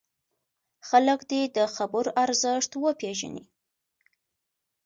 [0.89, 3.45] خلک دې د خبرو ارزښت وپېژني.